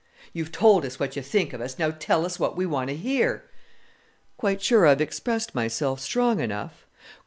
[0.33, 1.77] "You've told us what you think of us.
[1.77, 3.43] Now tell us what we want to hear."
[4.35, 6.87] "Quite sure I've expressed myself strong enough?"